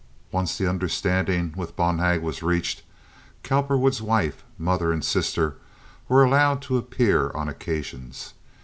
[0.31, 2.81] Once the understanding with Bonhag was reached,
[3.43, 5.57] Cowperwood's wife, mother and sister
[6.09, 8.33] were allowed to appear on occasions.